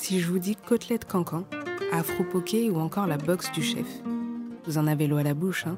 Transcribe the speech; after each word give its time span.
Si 0.00 0.20
je 0.20 0.28
vous 0.28 0.38
dis 0.38 0.54
côtelette 0.54 1.06
cancan, 1.06 1.44
afro-poké 1.92 2.70
ou 2.70 2.78
encore 2.78 3.08
la 3.08 3.18
boxe 3.18 3.50
du 3.50 3.64
chef, 3.64 3.84
vous 4.64 4.78
en 4.78 4.86
avez 4.86 5.08
l'eau 5.08 5.16
à 5.16 5.24
la 5.24 5.34
bouche, 5.34 5.66
hein 5.66 5.76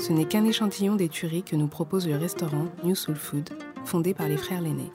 Ce 0.00 0.12
n'est 0.12 0.26
qu'un 0.26 0.44
échantillon 0.44 0.94
des 0.94 1.08
tueries 1.08 1.42
que 1.42 1.56
nous 1.56 1.66
propose 1.66 2.06
le 2.06 2.16
restaurant 2.16 2.66
New 2.84 2.94
Soul 2.94 3.16
Food, 3.16 3.50
fondé 3.84 4.14
par 4.14 4.28
les 4.28 4.36
frères 4.36 4.62
Lenné. 4.62 4.92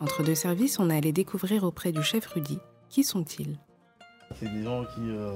Entre 0.00 0.24
deux 0.24 0.34
services, 0.34 0.78
on 0.78 0.88
est 0.88 0.96
allé 0.96 1.12
découvrir 1.12 1.64
auprès 1.64 1.92
du 1.92 2.02
chef 2.02 2.26
Rudy 2.28 2.58
qui 2.88 3.04
sont-ils? 3.04 3.58
C'est 4.40 4.50
des 4.50 4.64
gens 4.64 4.84
qui, 4.94 5.02
euh, 5.02 5.34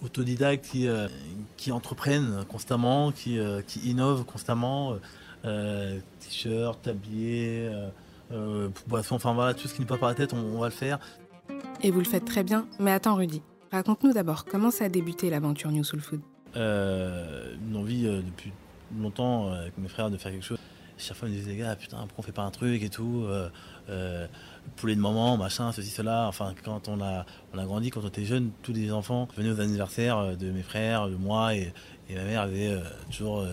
autodidactes, 0.00 0.64
qui, 0.64 0.86
euh, 0.86 1.08
qui 1.56 1.72
entreprennent 1.72 2.44
constamment, 2.48 3.10
qui, 3.10 3.40
euh, 3.40 3.62
qui 3.66 3.80
innovent 3.80 4.24
constamment. 4.24 4.94
Euh, 5.44 5.98
T-shirt, 6.20 6.80
tablier, 6.80 7.68
euh, 8.32 8.68
boisson, 8.86 9.16
enfin 9.16 9.32
voilà, 9.34 9.54
tout 9.54 9.68
ce 9.68 9.74
qui 9.74 9.80
nous 9.80 9.86
passe 9.86 9.98
par 9.98 10.08
la 10.08 10.14
tête, 10.14 10.32
on, 10.32 10.38
on 10.38 10.58
va 10.58 10.68
le 10.68 10.72
faire. 10.72 10.98
Et 11.82 11.90
vous 11.90 11.98
le 11.98 12.06
faites 12.06 12.24
très 12.24 12.42
bien, 12.42 12.66
mais 12.78 12.90
attends 12.92 13.16
Rudy, 13.16 13.42
raconte-nous 13.70 14.12
d'abord 14.12 14.44
comment 14.44 14.70
ça 14.70 14.86
a 14.86 14.88
débuté 14.88 15.28
l'aventure 15.30 15.70
New 15.70 15.84
Soul 15.84 16.00
Food? 16.00 16.20
Euh, 16.56 17.54
une 17.68 17.76
envie 17.76 18.06
euh, 18.06 18.22
depuis 18.22 18.52
longtemps 18.98 19.48
euh, 19.48 19.62
avec 19.62 19.76
mes 19.76 19.88
frères 19.88 20.08
de 20.08 20.16
faire 20.16 20.30
quelque 20.32 20.44
chose. 20.44 20.58
Chaque 20.96 21.16
fois, 21.16 21.28
ils 21.28 21.32
me 21.32 21.36
disaient, 21.38 21.50
les 21.50 21.56
gars, 21.58 21.74
putain, 21.74 21.98
pourquoi 21.98 22.18
on 22.18 22.22
fait 22.22 22.32
pas 22.32 22.44
un 22.44 22.52
truc 22.52 22.80
et 22.84 22.88
tout 22.88 23.26
euh, 23.26 24.26
Poulet 24.76 24.94
de 24.94 25.00
maman, 25.00 25.36
machin, 25.36 25.72
ceci, 25.72 25.90
cela. 25.90 26.28
Enfin, 26.28 26.54
quand 26.64 26.88
on 26.88 27.02
a, 27.02 27.26
on 27.52 27.58
a 27.58 27.64
grandi, 27.64 27.90
quand 27.90 28.02
on 28.04 28.08
était 28.08 28.24
jeune, 28.24 28.52
tous 28.62 28.72
les 28.72 28.92
enfants 28.92 29.26
venaient 29.36 29.50
aux 29.50 29.60
anniversaires 29.60 30.36
de 30.36 30.50
mes 30.52 30.62
frères, 30.62 31.08
de 31.08 31.16
moi, 31.16 31.56
et, 31.56 31.72
et 32.08 32.14
ma 32.14 32.22
mère 32.22 32.42
avait 32.42 32.80
toujours 33.10 33.44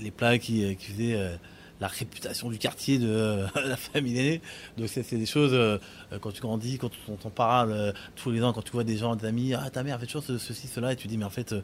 les 0.00 0.10
plats 0.10 0.38
qui, 0.38 0.74
qui 0.74 0.86
faisaient 0.86 1.38
la 1.82 1.88
réputation 1.88 2.48
du 2.48 2.58
quartier 2.58 2.98
de 2.98 3.44
la 3.66 3.76
famille 3.76 4.16
aînée. 4.18 4.40
Donc, 4.78 4.88
c'est 4.88 5.16
des 5.16 5.26
choses, 5.26 5.52
euh, 5.52 5.78
quand 6.20 6.30
tu 6.32 6.40
grandis, 6.40 6.78
quand 6.78 6.90
on 7.08 7.16
t'en 7.16 7.30
parle 7.30 7.72
euh, 7.72 7.92
tous 8.14 8.30
les 8.30 8.42
ans, 8.44 8.52
quand 8.52 8.62
tu 8.62 8.70
vois 8.70 8.84
des 8.84 8.96
gens, 8.96 9.16
des 9.16 9.26
amis, 9.26 9.52
ah, 9.52 9.68
ta 9.68 9.82
mère 9.82 9.98
fait 9.98 10.06
toujours 10.06 10.22
ce- 10.22 10.38
ceci, 10.38 10.68
cela, 10.68 10.92
et 10.92 10.96
tu 10.96 11.08
dis, 11.08 11.18
mais 11.18 11.24
en 11.24 11.30
fait, 11.30 11.54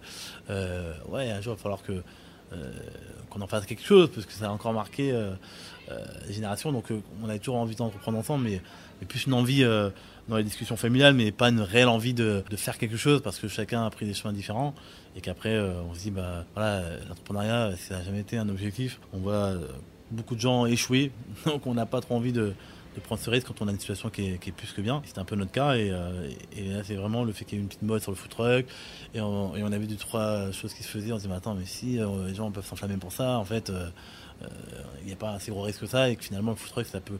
euh, 0.50 0.92
ouais, 1.08 1.30
un 1.30 1.40
jour, 1.40 1.54
il 1.54 1.56
va 1.56 1.62
falloir 1.62 1.82
que 1.82 2.02
qu'on 3.28 3.42
en 3.42 3.46
fasse 3.46 3.66
quelque 3.66 3.84
chose 3.84 4.10
parce 4.14 4.24
que 4.26 4.32
ça 4.32 4.46
a 4.46 4.48
encore 4.48 4.72
marqué 4.72 5.12
les 6.26 6.32
générations. 6.32 6.72
Donc 6.72 6.86
on 7.22 7.28
a 7.28 7.38
toujours 7.38 7.56
envie 7.56 7.76
d'entreprendre 7.76 8.16
ensemble, 8.16 8.44
mais, 8.44 8.62
mais 9.00 9.06
plus 9.06 9.26
une 9.26 9.34
envie 9.34 9.62
dans 10.28 10.36
les 10.38 10.44
discussions 10.44 10.78
familiales, 10.78 11.12
mais 11.12 11.30
pas 11.30 11.50
une 11.50 11.60
réelle 11.60 11.88
envie 11.88 12.14
de, 12.14 12.42
de 12.48 12.56
faire 12.56 12.78
quelque 12.78 12.96
chose 12.96 13.20
parce 13.20 13.38
que 13.38 13.48
chacun 13.48 13.84
a 13.84 13.90
pris 13.90 14.06
des 14.06 14.14
chemins 14.14 14.32
différents 14.32 14.74
et 15.14 15.20
qu'après 15.20 15.60
on 15.60 15.92
se 15.92 16.00
dit 16.00 16.10
bah 16.10 16.46
voilà 16.54 16.84
l'entrepreneuriat 17.06 17.76
ça 17.76 17.98
n'a 17.98 18.02
jamais 18.04 18.20
été 18.20 18.38
un 18.38 18.48
objectif. 18.48 18.98
On 19.12 19.18
voit 19.18 19.52
beaucoup 20.10 20.34
de 20.34 20.40
gens 20.40 20.66
échouer, 20.66 21.12
donc 21.46 21.66
on 21.66 21.74
n'a 21.74 21.86
pas 21.86 22.00
trop 22.00 22.16
envie 22.16 22.32
de 22.32 22.54
de 22.98 23.00
prendre 23.00 23.20
ce 23.20 23.30
risque 23.30 23.46
quand 23.46 23.62
on 23.62 23.68
a 23.68 23.70
une 23.70 23.78
situation 23.78 24.10
qui 24.10 24.26
est, 24.26 24.52
plus 24.52 24.72
que 24.72 24.80
bien. 24.80 25.00
C'était 25.04 25.18
un 25.18 25.24
peu 25.24 25.36
notre 25.36 25.52
cas 25.52 25.74
et, 25.74 25.90
euh, 25.90 26.30
et 26.56 26.68
là 26.68 26.82
c'est 26.84 26.94
vraiment 26.94 27.24
le 27.24 27.32
fait 27.32 27.44
qu'il 27.44 27.58
y 27.58 27.60
ait 27.60 27.62
une 27.62 27.68
petite 27.68 27.82
mode 27.82 28.02
sur 28.02 28.10
le 28.10 28.16
food 28.16 28.30
truck 28.30 28.66
et 29.14 29.20
on, 29.20 29.56
et 29.56 29.62
on 29.62 29.72
avait 29.72 29.86
deux 29.86 29.96
trois 29.96 30.50
choses 30.52 30.74
qui 30.74 30.82
se 30.82 30.88
faisaient. 30.88 31.12
On 31.12 31.18
se 31.18 31.22
dit 31.22 31.28
mais 31.28 31.36
attends 31.36 31.54
mais 31.54 31.64
si 31.64 31.98
euh, 31.98 32.26
les 32.26 32.34
gens 32.34 32.50
peuvent 32.50 32.66
s'enflammer 32.66 32.96
pour 32.96 33.12
ça 33.12 33.38
en 33.38 33.44
fait 33.44 33.70
euh, 33.70 33.88
il 35.00 35.06
n'y 35.06 35.12
a 35.12 35.16
pas 35.16 35.30
un 35.30 35.34
assez 35.34 35.50
gros 35.50 35.62
risque 35.62 35.80
que 35.80 35.86
ça 35.86 36.08
et 36.08 36.16
que 36.16 36.24
finalement 36.24 36.52
le 36.52 36.56
food 36.56 36.70
truck 36.70 36.86
ça 36.86 37.00
peut 37.00 37.18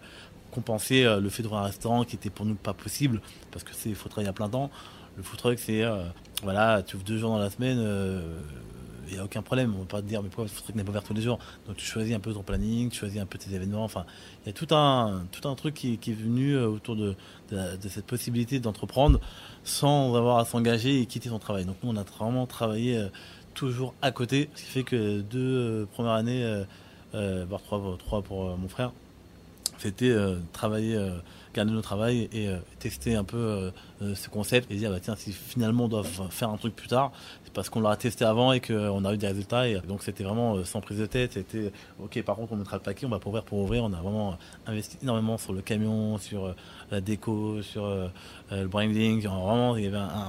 compenser 0.51 1.05
le 1.05 1.29
fait 1.29 1.43
d'ouvrir 1.43 1.61
un 1.61 1.67
restaurant 1.67 2.05
qui 2.05 2.17
était 2.17 2.31
pour 2.31 2.47
nous 2.47 2.55
pas 2.55 2.73
possible 2.73 3.21
parce 3.51 3.65
que 3.65 3.75
c'est 3.75 3.89
il 3.89 3.95
faut 3.95 4.09
travailler 4.09 4.31
à 4.31 4.33
plein 4.33 4.49
temps. 4.49 4.71
Le 5.17 5.23
food 5.23 5.39
truck 5.39 5.59
c'est 5.59 5.83
voilà 6.43 6.83
tu 6.83 6.97
ouvres 6.97 7.05
deux 7.05 7.19
jours 7.19 7.31
dans 7.31 7.39
la 7.39 7.51
semaine 7.51 7.79
il 9.09 9.15
n'y 9.15 9.21
a 9.21 9.25
aucun 9.25 9.43
problème, 9.43 9.75
on 9.75 9.81
va 9.81 9.87
pas 9.87 10.03
te 10.03 10.07
dire 10.07 10.23
mais 10.23 10.29
pourquoi 10.29 10.49
food 10.49 10.65
truck 10.65 10.77
n'est 10.77 10.85
pas 10.85 10.91
ouvert 10.91 11.03
tous 11.03 11.15
les 11.15 11.23
jours? 11.23 11.39
Donc 11.67 11.77
tu 11.77 11.85
choisis 11.85 12.15
un 12.15 12.21
peu 12.21 12.33
ton 12.33 12.43
planning, 12.43 12.91
tu 12.91 12.99
choisis 12.99 13.21
un 13.21 13.27
peu 13.27 13.39
tes 13.39 13.55
événements, 13.55 13.85
enfin 13.85 14.05
il 14.45 14.49
y 14.49 14.51
a 14.51 14.53
tout 14.53 14.75
un, 14.75 15.27
tout 15.33 15.49
un 15.49 15.55
truc 15.55 15.75
qui, 15.75 15.95
est 15.95 16.13
venu 16.13 16.53
euh, 16.53 16.69
autour 16.69 16.97
de, 16.97 17.15
cette 17.89 18.07
possibilité 18.07 18.61
d'entreprendre 18.61 19.21
sans 19.65 20.15
avoir 20.15 20.39
à 20.39 20.45
s'engager 20.45 21.01
et 21.01 21.07
quitter 21.07 21.29
son 21.29 21.39
travail. 21.39 21.65
Donc 21.65 21.77
nous, 21.83 21.91
on 21.91 21.97
a 21.97 22.03
vraiment 22.03 22.47
travaillé 22.47 22.97
euh, 22.97 23.09
toujours 23.55 23.95
à 24.03 24.13
côté, 24.13 24.51
ce 24.55 24.63
qui 24.63 24.71
fait 24.71 24.85
que 24.85 25.21
deux 25.21 25.39
euh, 25.39 25.87
premières 25.93 26.13
années, 26.13 26.65
voire 27.13 27.63
trois, 27.63 27.97
trois 27.99 28.23
pour 28.23 28.57
mon 28.57 28.69
frère, 28.69 28.93
c'était 29.79 30.15
travailler, 30.53 30.99
garder 31.55 31.73
nos 31.73 31.81
travail 31.81 32.29
et 32.33 32.49
tester 32.79 33.15
un 33.15 33.25
peu 33.25 33.71
euh, 34.03 34.13
euh, 34.13 34.15
ce 34.15 34.29
concept 34.29 34.71
et 34.71 34.77
dire 34.77 34.91
bah 34.91 35.01
tiens 35.01 35.17
si 35.17 35.33
finalement 35.33 35.85
on 35.85 35.89
doit 35.89 36.05
faire 36.05 36.51
un 36.51 36.57
truc 36.57 36.75
plus 36.75 36.89
tard 36.89 37.13
c'est 37.45 37.53
parce 37.53 37.69
qu'on 37.71 37.81
l'aura 37.81 37.97
testé 37.97 38.25
avant 38.25 38.53
et 38.53 38.61
qu'on 38.61 39.05
a 39.05 39.15
eu 39.15 39.17
des 39.17 39.27
résultats 39.27 39.69
et 39.69 39.81
donc 39.81 40.03
c'était 40.03 40.25
vraiment 40.25 40.57
euh, 40.57 40.65
sans 40.65 40.81
prise 40.81 40.99
de 40.99 41.07
tête 41.07 41.33
c'était 41.33 41.73
ok 42.01 42.23
par 42.23 42.37
contre 42.37 42.53
on 42.53 42.57
mettra 42.57 42.77
le 42.77 42.83
paquet 42.83 43.07
on 43.07 43.09
va 43.09 43.19
pour 43.19 43.39
pour 43.43 43.59
ouvrir. 43.59 43.85
On 43.85 43.93
a 43.93 44.01
vraiment 44.01 44.37
investi 44.67 44.99
énormément 45.03 45.39
sur 45.39 45.53
le 45.53 45.61
camion 45.61 46.19
sur 46.19 46.47
euh, 46.47 46.55
la 46.91 47.01
déco 47.01 47.63
sur 47.63 47.85
euh, 47.85 48.09
euh, 48.53 48.63
le 48.63 48.69
branding 48.69 49.23
vraiment 49.23 49.77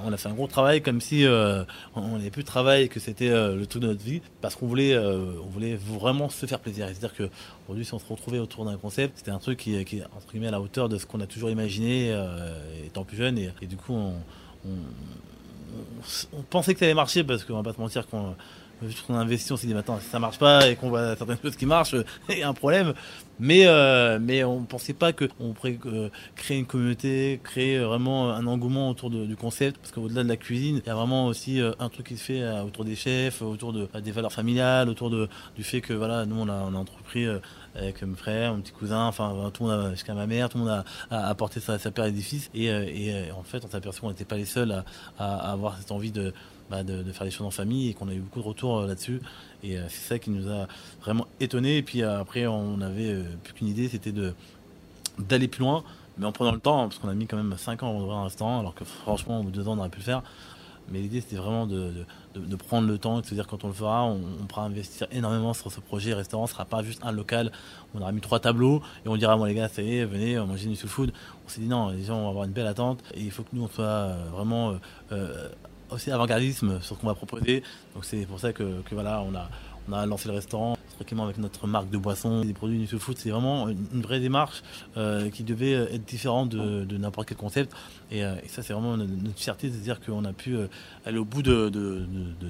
on 0.05 0.13
a 0.13 0.17
fait 0.17 0.29
un 0.29 0.33
gros 0.33 0.47
travail 0.47 0.81
comme 0.81 1.01
si 1.01 1.25
euh, 1.25 1.63
on 1.95 2.17
n'avait 2.17 2.29
plus 2.29 2.43
de 2.43 2.47
travail 2.47 2.89
que 2.89 2.99
c'était 2.99 3.29
euh, 3.29 3.55
le 3.55 3.65
truc 3.65 3.81
de 3.81 3.87
notre 3.87 4.03
vie 4.03 4.21
parce 4.41 4.55
qu'on 4.55 4.67
voulait 4.67 4.93
euh, 4.93 5.33
on 5.43 5.47
voulait 5.47 5.75
vraiment 5.75 6.29
se 6.29 6.45
faire 6.45 6.59
plaisir. 6.59 6.87
C'est 6.87 6.97
à 6.97 6.99
dire 6.99 7.13
que 7.13 7.29
aujourd'hui 7.67 7.85
si 7.85 7.93
on 7.93 7.99
se 7.99 8.05
retrouvait 8.05 8.39
autour 8.39 8.65
d'un 8.65 8.77
concept 8.77 9.17
c'était 9.17 9.31
un 9.31 9.39
truc 9.39 9.59
qui, 9.59 9.75
est 9.75 10.03
entre 10.15 10.27
guilillemets 10.27 10.47
à 10.47 10.51
la 10.51 10.61
hauteur 10.61 10.89
de 10.89 10.97
ce 10.97 11.05
qu'on 11.05 11.21
a 11.21 11.27
toujours 11.27 11.49
imaginé 11.49 12.11
euh, 12.11 12.53
étant 12.85 13.03
plus 13.03 13.17
jeune 13.17 13.37
et, 13.37 13.51
et 13.61 13.67
du 13.67 13.77
coup 13.77 13.93
on, 13.93 14.13
pensait 16.49 16.73
que 16.73 16.79
ça 16.79 16.85
allait 16.85 16.93
marcher 16.93 17.23
parce 17.23 17.43
qu'on 17.43 17.55
va 17.55 17.63
pas 17.63 17.73
se 17.73 17.81
mentir 17.81 18.07
qu'on 18.07 18.35
vu 18.81 18.95
qu'on 19.05 19.15
a 19.15 19.19
investi 19.19 19.51
on 19.51 19.57
s'est 19.57 19.67
dit 19.67 19.73
attends 19.73 19.99
si 19.99 20.07
ça 20.07 20.19
marche 20.19 20.37
pas 20.39 20.67
et 20.69 20.75
qu'on 20.75 20.89
voit 20.89 21.15
certaines 21.15 21.37
choses 21.41 21.55
qui 21.55 21.65
marchent 21.65 21.93
euh, 21.95 22.03
il 22.29 22.37
y 22.39 22.43
a 22.43 22.49
un 22.49 22.53
problème 22.53 22.93
mais 23.39 23.65
euh, 23.67 24.19
mais 24.21 24.43
on 24.43 24.63
pensait 24.63 24.93
pas 24.93 25.13
que 25.13 25.29
on 25.39 25.53
pourrait 25.53 25.77
euh, 25.85 26.09
créer 26.35 26.57
une 26.59 26.65
communauté 26.65 27.39
créer 27.43 27.77
euh, 27.77 27.87
vraiment 27.87 28.31
un 28.31 28.45
engouement 28.47 28.89
autour 28.89 29.09
du 29.09 29.35
concept 29.35 29.77
parce 29.77 29.91
qu'au-delà 29.91 30.23
de 30.23 30.29
la 30.29 30.37
cuisine 30.37 30.81
il 30.83 30.87
y 30.87 30.91
a 30.91 30.95
vraiment 30.95 31.25
aussi 31.27 31.61
euh, 31.61 31.71
un 31.79 31.89
truc 31.89 32.07
qui 32.07 32.17
se 32.17 32.23
fait 32.23 32.41
euh, 32.41 32.63
autour 32.63 32.85
des 32.85 32.95
chefs 32.95 33.41
autour 33.41 33.73
de 33.73 33.87
euh, 33.95 34.01
des 34.01 34.11
valeurs 34.11 34.33
familiales 34.33 34.89
autour 34.89 35.09
de 35.09 35.27
du 35.55 35.63
fait 35.63 35.81
que 35.81 35.93
voilà 35.93 36.25
nous 36.25 36.35
on 36.37 36.47
a 36.49 36.53
on 36.69 36.73
a 36.75 36.77
entrepris 36.77 37.25
euh, 37.25 37.39
avec 37.75 38.01
mon 38.01 38.15
frère, 38.15 38.53
mon 38.55 38.61
petit 38.61 38.71
cousin, 38.71 39.05
enfin 39.05 39.51
tout 39.53 39.63
le 39.63 39.69
monde, 39.69 39.91
jusqu'à 39.91 40.15
ma 40.15 40.25
mère, 40.25 40.49
tout 40.49 40.57
le 40.57 40.63
monde 40.65 40.83
a, 41.11 41.27
apporté 41.29 41.59
sa, 41.59 41.77
sa 41.77 41.91
paire 41.91 42.05
d'édifices. 42.05 42.49
Et, 42.55 42.69
euh, 42.71 42.83
et 42.87 43.13
euh, 43.13 43.33
en 43.39 43.43
fait, 43.43 43.63
on 43.63 43.69
s'est 43.69 43.77
aperçu 43.77 44.01
qu'on 44.01 44.09
n'était 44.09 44.25
pas 44.25 44.35
les 44.37 44.45
seuls 44.45 44.71
à, 44.71 44.83
à- 45.19 45.49
à 45.49 45.51
avoir 45.51 45.77
cette 45.77 45.91
envie 45.91 46.11
de, 46.11 46.33
bah, 46.69 46.83
de, 46.83 47.03
faire 47.11 47.25
les 47.25 47.31
choses 47.31 47.47
en 47.47 47.51
famille 47.51 47.89
et 47.89 47.93
qu'on 47.93 48.09
a 48.09 48.13
eu 48.13 48.19
beaucoup 48.19 48.39
de 48.39 48.47
retours 48.47 48.79
euh, 48.79 48.87
là-dessus. 48.87 49.21
Et 49.63 49.77
euh, 49.77 49.83
c'est 49.89 50.07
ça 50.07 50.19
qui 50.19 50.29
nous 50.29 50.49
a 50.49 50.67
vraiment 51.01 51.27
étonnés. 51.39 51.77
Et 51.77 51.83
puis 51.83 52.03
euh, 52.03 52.19
après, 52.19 52.47
on 52.47 52.81
avait 52.81 53.11
euh, 53.11 53.23
plus 53.43 53.53
qu'une 53.53 53.67
idée, 53.67 53.89
c'était 53.89 54.13
d'aller 55.17 55.47
plus 55.47 55.61
loin, 55.61 55.83
mais 56.17 56.25
en 56.25 56.31
prenant 56.31 56.51
le 56.51 56.59
temps, 56.59 56.87
parce 56.87 56.99
qu'on 56.99 57.09
a 57.09 57.13
mis 57.13 57.27
quand 57.27 57.37
même 57.37 57.55
5 57.57 57.83
ans 57.83 57.89
à 57.89 57.93
ouvrir 57.93 58.17
un 58.17 58.23
restaurant, 58.25 58.59
alors 58.59 58.75
que 58.75 58.85
franchement, 58.85 59.39
au 59.39 59.43
bout 59.43 59.51
de 59.51 59.61
2 59.61 59.67
ans, 59.67 59.73
on 59.73 59.79
aurait 59.79 59.89
pu 59.89 59.99
le 59.99 60.05
faire. 60.05 60.23
Mais 60.91 61.01
l'idée, 61.01 61.21
c'était 61.21 61.35
vraiment 61.35 61.67
de, 61.67 61.91
de, 62.33 62.55
prendre 62.55 62.87
le 62.87 62.97
temps 62.97 63.19
et 63.19 63.21
de 63.21 63.27
se 63.27 63.35
dire 63.35 63.45
quand 63.45 63.63
on 63.63 63.67
le 63.67 63.73
fera, 63.73 64.05
on, 64.05 64.21
pourra 64.47 64.63
investir 64.63 65.05
énormément 65.11 65.53
sur 65.53 65.71
ce 65.71 65.79
projet 65.81 66.15
restaurant. 66.15 66.47
Ce 66.47 66.53
sera 66.53 66.65
pas 66.65 66.81
juste 66.81 67.01
un 67.03 67.11
local. 67.11 67.51
On 67.93 68.01
aura 68.01 68.11
mis 68.11 68.21
trois 68.21 68.39
tableaux 68.39 68.81
et 69.05 69.09
on 69.09 69.15
dira, 69.15 69.37
bon 69.37 69.43
les 69.43 69.53
gars, 69.53 69.67
ça 69.67 69.83
y 69.83 69.97
est, 69.97 70.05
venez, 70.05 70.35
manger 70.37 70.67
du 70.67 70.75
soul 70.75 70.89
food. 70.89 71.13
On 71.45 71.49
s'est 71.49 71.61
dit 71.61 71.67
non, 71.67 71.89
les 71.89 72.05
gens 72.05 72.19
vont 72.19 72.29
avoir 72.29 72.45
une 72.45 72.53
belle 72.53 72.65
attente 72.65 73.03
et 73.13 73.21
il 73.21 73.29
faut 73.29 73.43
que 73.43 73.49
nous, 73.53 73.65
on 73.65 73.67
soit 73.67 74.15
vraiment 74.31 74.73
aussi 75.91 76.11
avant-gardisme 76.11 76.81
sur 76.81 76.95
ce 76.95 77.01
qu'on 77.01 77.07
va 77.07 77.15
proposer. 77.15 77.63
Donc 77.93 78.05
c'est 78.05 78.25
pour 78.25 78.39
ça 78.39 78.53
que, 78.53 78.81
que 78.81 78.93
voilà, 78.93 79.21
on 79.21 79.35
a, 79.35 79.49
on 79.87 79.93
a 79.93 80.05
lancé 80.05 80.27
le 80.27 80.35
restaurant 80.35 80.77
avec 81.01 81.37
notre 81.37 81.67
marque 81.67 81.89
de 81.89 81.97
boissons, 81.97 82.41
des 82.41 82.53
produits 82.53 82.79
du 82.79 82.87
food. 82.87 83.17
C'est 83.17 83.29
vraiment 83.29 83.69
une, 83.69 84.01
vraie 84.01 84.19
démarche 84.19 84.63
euh, 84.97 85.29
qui 85.29 85.43
devait 85.43 85.71
être 85.71 86.05
différente 86.05 86.49
de, 86.49 86.97
n'importe 86.97 87.29
quel 87.29 87.37
concept. 87.37 87.73
Et, 88.11 88.23
euh, 88.23 88.35
ça, 88.47 88.63
c'est 88.63 88.73
vraiment 88.73 88.97
notre, 88.97 89.37
fierté 89.37 89.69
de 89.69 89.77
dire 89.77 89.99
qu'on 90.01 90.25
a 90.25 90.33
pu 90.33 90.55
euh, 90.55 90.67
aller 91.05 91.17
au 91.17 91.25
bout 91.25 91.41
de, 91.41 91.71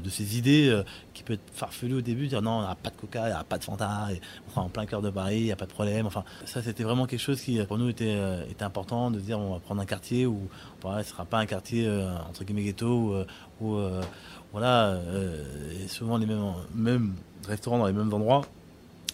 ces 0.10 0.38
idées 0.38 0.70
euh, 0.70 0.84
qui 1.14 1.24
peut 1.24 1.34
être 1.34 1.52
farfelues 1.54 1.96
au 1.96 2.02
début, 2.02 2.28
dire 2.28 2.42
non, 2.42 2.60
on 2.60 2.62
n'a 2.62 2.76
pas 2.76 2.90
de 2.90 2.96
coca, 2.96 3.28
il 3.28 3.32
n'y 3.32 3.38
a 3.38 3.44
pas 3.44 3.58
de 3.58 3.64
Fanta, 3.64 4.08
et, 4.12 4.22
sera 4.50 4.62
en 4.62 4.70
plein 4.70 4.86
cœur 4.86 5.02
de 5.02 5.10
Paris, 5.10 5.38
il 5.40 5.44
n'y 5.44 5.52
a 5.52 5.56
pas 5.56 5.66
de 5.66 5.72
problème. 5.72 6.06
Enfin, 6.08 6.24
ça, 6.46 6.62
c'était 6.62 6.84
vraiment 6.84 7.06
quelque 7.06 7.20
chose 7.20 7.42
qui, 7.42 7.60
pour 7.66 7.78
nous, 7.78 7.90
était, 7.90 8.16
euh, 8.16 8.44
important 8.62 9.10
de 9.10 9.20
dire 9.20 9.40
on 9.40 9.54
va 9.54 9.60
prendre 9.60 9.82
un 9.82 9.86
quartier 9.86 10.26
où 10.26 10.50
ce 10.82 10.88
ne 10.88 11.04
sera 11.04 11.26
pas 11.26 11.40
un 11.40 11.46
quartier 11.46 11.88
euh, 11.88 12.12
entre 12.30 12.44
guillemets 12.44 12.64
ghetto 12.64 12.88
où, 12.88 13.14
euh, 13.14 13.26
où, 13.62 13.76
euh, 13.76 14.02
voilà, 14.52 14.88
euh, 14.88 15.44
souvent 15.88 16.18
les 16.18 16.26
mêmes, 16.26 17.14
restaurants 17.48 17.78
dans 17.78 17.88
les 17.88 17.94
mêmes 17.94 18.14
endroits. 18.14 18.42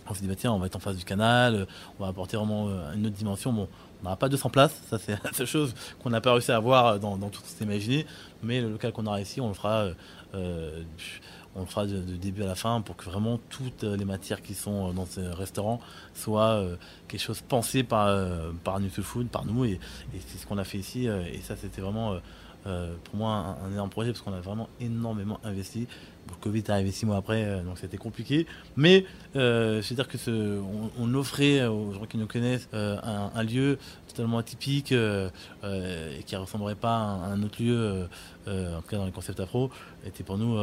On 0.08 0.14
s'est 0.14 0.22
dit, 0.22 0.28
bah, 0.28 0.36
tiens, 0.38 0.52
on 0.52 0.60
va 0.60 0.68
être 0.68 0.76
en 0.76 0.80
face 0.80 0.98
du 0.98 1.06
canal, 1.06 1.56
euh, 1.56 1.66
on 2.00 2.04
va 2.04 2.10
apporter 2.10 2.38
vraiment 2.38 2.70
une 2.94 3.08
autre 3.08 3.16
dimension. 3.16 3.52
Bon, 3.52 3.68
on 4.02 4.04
n'aura 4.04 4.18
pas 4.18 4.30
200 4.30 4.50
places, 4.50 4.82
ça 4.88 5.00
c'est 5.00 5.14
la 5.24 5.34
seule 5.34 5.48
chose 5.48 5.74
qu'on 6.02 6.10
n'a 6.10 6.22
pas 6.22 6.34
réussi 6.34 6.52
à 6.52 6.58
avoir 6.58 7.00
dans, 7.00 7.18
tout 7.18 7.42
ce 7.44 7.54
qu'on 7.54 7.58
s'est 7.58 7.64
imaginé, 7.64 8.06
mais 8.44 8.62
le 8.62 8.70
local 8.70 8.92
qu'on 8.92 9.08
aura 9.08 9.20
ici, 9.20 9.42
on 9.42 9.48
le 9.48 9.54
fera, 9.56 9.88
on 10.34 11.62
le 11.62 11.66
fera 11.66 11.88
de, 11.88 12.00
début 12.02 12.44
à 12.44 12.46
la 12.46 12.56
fin 12.56 12.82
pour 12.82 12.98
que 12.98 13.06
vraiment 13.06 13.40
toutes 13.50 13.84
les 13.84 14.06
matières 14.06 14.44
qui 14.44 14.54
sont 14.54 14.94
dans 14.94 15.08
ce 15.08 15.22
restaurant 15.22 15.80
soient 16.14 16.64
quelque 17.08 17.22
chose 17.22 17.42
pensé 17.42 17.82
par, 17.84 18.08
euh, 18.08 18.52
par 18.64 18.80
Food, 19.02 19.30
par 19.30 19.46
nous, 19.46 19.66
et, 19.66 19.80
et 20.14 20.22
c'est 20.28 20.38
ce 20.38 20.46
qu'on 20.46 20.60
a 20.60 20.66
fait 20.66 20.78
ici, 20.78 21.08
et 21.08 21.42
ça 21.42 21.56
c'était 21.56 21.82
vraiment 21.82 22.20
euh, 22.66 22.96
pour 23.04 23.18
moi 23.18 23.58
un, 23.64 23.72
énorme 23.72 23.90
projet 23.90 24.12
parce 24.12 24.22
qu'on 24.22 24.34
a 24.34 24.40
vraiment 24.40 24.70
énormément 24.80 25.40
investi. 25.44 25.88
Le 26.28 26.36
Covid 26.42 26.60
est 26.60 26.70
arrivé 26.70 26.92
six 26.92 27.06
mois 27.06 27.18
après, 27.18 27.62
donc 27.64 27.78
c'était 27.78 27.98
compliqué. 27.98 28.48
Mais 28.76 29.06
c'est-à-dire 29.34 30.08
que 30.08 30.18
ce, 30.18 30.60
on, 31.00 31.14
offrait 31.14 31.64
aux 31.68 31.94
gens 31.94 32.06
qui 32.06 32.18
nous 32.18 32.26
connaissent 32.26 32.68
un, 32.74 33.44
lieu 33.44 33.78
totalement 34.08 34.40
atypique 34.40 34.92
et 34.92 36.24
qui 36.26 36.34
ne 36.34 36.40
ressemblerait 36.40 36.74
pas 36.74 36.98
à 36.98 37.28
un 37.28 37.44
autre 37.44 37.62
lieu, 37.62 38.08
en 38.48 38.82
tout 38.82 38.88
cas 38.90 38.98
dans 38.98 39.06
les 39.06 39.12
concepts 39.12 39.40
afro, 39.40 39.70
était 40.04 40.24
pour 40.24 40.40
nous 40.40 40.58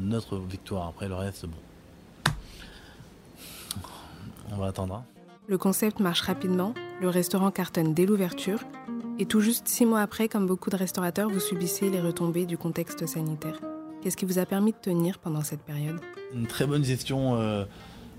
notre 0.00 0.38
victoire. 0.38 0.88
Après 0.88 1.06
le 1.06 1.14
reste, 1.14 1.46
bon, 1.46 2.32
on 4.50 4.56
va 4.56 4.66
attendre. 4.66 4.94
Hein. 4.94 5.04
Le 5.46 5.58
concept 5.58 6.00
marche 6.00 6.20
rapidement, 6.20 6.74
le 7.00 7.08
restaurant 7.08 7.50
cartonne 7.50 7.92
dès 7.92 8.06
l'ouverture, 8.06 8.60
et 9.20 9.26
tout 9.26 9.42
juste 9.42 9.68
six 9.68 9.84
mois 9.84 10.00
après, 10.00 10.28
comme 10.28 10.46
beaucoup 10.46 10.70
de 10.70 10.76
restaurateurs, 10.76 11.28
vous 11.28 11.40
subissez 11.40 11.90
les 11.90 12.00
retombées 12.00 12.46
du 12.46 12.56
contexte 12.56 13.06
sanitaire. 13.06 13.60
Qu'est-ce 14.02 14.16
qui 14.16 14.24
vous 14.24 14.38
a 14.38 14.46
permis 14.46 14.72
de 14.72 14.78
tenir 14.78 15.18
pendant 15.18 15.42
cette 15.42 15.60
période? 15.60 16.00
Une 16.34 16.46
très 16.46 16.66
bonne 16.66 16.82
gestion. 16.82 17.38
Euh, 17.38 17.66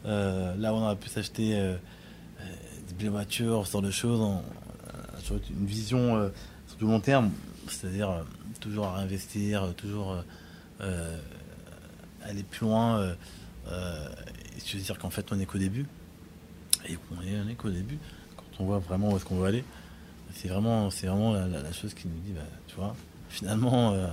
euh, 0.05 0.55
là, 0.57 0.75
on 0.75 0.85
a 0.85 0.95
pu 0.95 1.09
s'acheter 1.09 1.59
euh, 1.59 1.75
des 2.99 3.09
voitures, 3.09 3.65
ce 3.65 3.71
genre 3.71 3.81
de 3.81 3.89
choses. 3.89 4.21
une 5.31 5.65
vision 5.65 6.31
sur 6.67 6.77
du 6.77 6.85
long 6.85 6.99
terme, 6.99 7.31
c'est-à-dire 7.67 8.23
toujours 8.59 8.85
à 8.85 8.97
réinvestir, 8.97 9.73
toujours 9.75 10.15
aller 10.79 12.43
plus 12.43 12.67
loin. 12.67 13.15
et 13.67 14.59
se 14.59 14.77
dire 14.77 14.99
qu'en 14.99 15.09
fait, 15.09 15.31
on 15.31 15.35
n'est 15.35 15.47
qu'au 15.47 15.57
début. 15.57 15.87
Et 16.87 16.95
on 17.11 17.49
est, 17.49 17.55
qu'au 17.55 17.69
début, 17.71 17.97
quand 18.37 18.63
on 18.63 18.65
voit 18.65 18.79
vraiment 18.79 19.11
où 19.11 19.15
est-ce 19.15 19.25
qu'on 19.25 19.37
veut 19.37 19.47
aller, 19.47 19.63
c'est 20.33 20.47
vraiment, 20.47 20.89
vraiment 20.89 21.33
la, 21.33 21.71
chose 21.71 21.93
qui 21.93 22.07
nous 22.07 22.19
dit, 22.19 22.31
bah, 22.31 22.41
tu 22.67 22.75
vois, 22.75 22.95
finalement, 23.29 23.93
euh, 23.93 24.07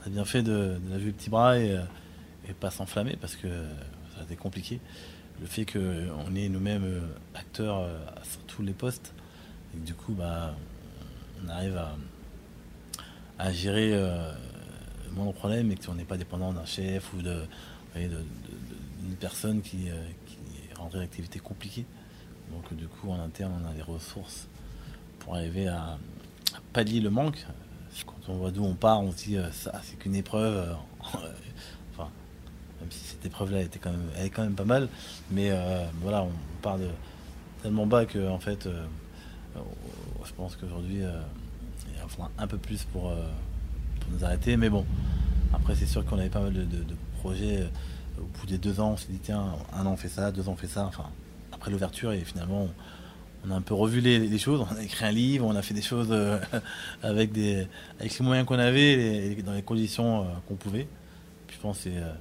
on 0.00 0.06
a 0.06 0.10
bien 0.10 0.24
fait 0.24 0.42
de, 0.42 0.78
de 0.78 0.90
la 0.90 0.98
jouer 0.98 1.12
petit 1.12 1.30
bras 1.30 1.58
et, 1.58 1.72
euh, 1.72 1.82
et 2.48 2.52
pas 2.52 2.70
s'enflammer 2.70 3.16
parce 3.20 3.36
que 3.36 3.48
ça 4.14 4.20
a 4.20 4.24
été 4.24 4.36
compliqué. 4.36 4.80
Le 5.40 5.46
fait 5.46 5.66
qu'on 5.66 6.34
est 6.34 6.48
nous-mêmes 6.48 6.84
euh, 6.84 7.00
acteurs 7.34 7.88
sur 8.22 8.40
tous 8.42 8.62
les 8.62 8.72
postes 8.72 9.14
et 9.74 9.78
que 9.78 9.86
du 9.86 9.94
coup, 9.94 10.12
bah, 10.12 10.54
on 11.44 11.48
arrive 11.48 11.76
à, 11.76 11.96
à 13.38 13.52
gérer 13.52 13.90
euh, 13.94 14.32
moins 15.12 15.26
de 15.26 15.32
problèmes 15.32 15.70
et 15.70 15.76
qu'on 15.76 15.94
n'est 15.94 16.04
pas 16.04 16.16
dépendant 16.16 16.52
d'un 16.52 16.64
chef 16.64 17.12
ou 17.14 17.22
de, 17.22 17.42
d'une 17.94 19.16
personne 19.20 19.60
qui, 19.62 19.88
qui 20.26 20.74
rendrait 20.74 21.00
l'activité 21.00 21.38
compliquée. 21.38 21.86
Donc 22.52 22.74
du 22.74 22.86
coup, 22.86 23.10
en 23.10 23.20
interne, 23.20 23.52
on 23.62 23.68
a 23.68 23.72
des 23.72 23.82
ressources 23.82 24.48
pour 25.26 25.34
arriver 25.34 25.66
à, 25.66 25.98
pallier 26.72 27.00
le 27.00 27.10
manque. 27.10 27.44
Quand 28.06 28.32
on 28.32 28.36
voit 28.36 28.50
d'où 28.50 28.64
on 28.64 28.74
part, 28.74 29.00
on 29.00 29.10
se 29.10 29.16
dit 29.16 29.36
euh, 29.36 29.50
ça, 29.50 29.80
c'est 29.82 29.98
qu'une 29.98 30.14
épreuve. 30.14 30.54
Euh, 30.54 30.74
enfin, 31.92 32.08
même 32.80 32.90
si 32.90 33.00
cette 33.00 33.26
épreuve-là 33.26 33.62
était 33.62 33.78
quand 33.80 33.90
même, 33.90 34.08
elle 34.16 34.26
est 34.26 34.30
quand 34.30 34.42
même 34.42 34.54
pas 34.54 34.64
mal, 34.64 34.88
mais 35.30 35.50
euh, 35.50 35.84
voilà, 36.00 36.22
on 36.22 36.30
part 36.62 36.78
de 36.78 36.88
tellement 37.62 37.86
bas 37.86 38.06
que 38.06 38.28
en 38.28 38.38
fait, 38.38 38.68
je 40.24 40.32
pense 40.34 40.54
qu'aujourd'hui, 40.56 41.00
il 41.00 42.08
faudra 42.08 42.30
un 42.38 42.46
peu 42.46 42.58
plus 42.58 42.84
pour, 42.84 43.12
nous 44.10 44.24
arrêter. 44.24 44.56
Mais 44.56 44.70
bon, 44.70 44.86
après, 45.52 45.74
c'est 45.74 45.86
sûr 45.86 46.04
qu'on 46.04 46.18
avait 46.18 46.28
pas 46.28 46.40
mal 46.40 46.52
de, 46.52 46.62
de 46.62 46.96
projets. 47.18 47.68
Au 48.18 48.24
bout 48.38 48.46
des 48.46 48.58
deux 48.58 48.78
ans, 48.80 48.92
on 48.92 48.96
s'est 48.96 49.10
dit 49.10 49.18
tiens, 49.20 49.56
un 49.72 49.84
an 49.84 49.92
on 49.92 49.96
fait 49.96 50.08
ça, 50.08 50.30
deux 50.30 50.48
ans 50.48 50.52
on 50.52 50.56
fait 50.56 50.68
ça. 50.68 50.86
Enfin, 50.86 51.10
après 51.52 51.70
l'ouverture 51.70 52.12
et 52.12 52.20
finalement 52.20 52.68
on, 53.44 53.50
a 53.50 53.54
un 53.54 53.60
peu 53.60 53.74
revu 53.74 54.00
les, 54.00 54.38
choses, 54.38 54.66
on 54.70 54.76
a 54.76 54.82
écrit 54.82 55.04
un 55.04 55.12
livre, 55.12 55.46
on 55.46 55.54
a 55.54 55.62
fait 55.62 55.74
des 55.74 55.82
choses 55.82 56.08
euh, 56.10 56.38
avec, 57.02 57.32
des, 57.32 57.66
les 58.00 58.10
moyens 58.20 58.46
qu'on 58.46 58.58
avait 58.58 59.32
et 59.32 59.42
dans 59.42 59.52
les 59.52 59.62
conditions 59.62 60.22
euh, 60.22 60.26
qu'on 60.48 60.56
pouvait. 60.56 60.88
Je 61.48 61.58
pense, 61.58 61.84
euh, 61.86 62.12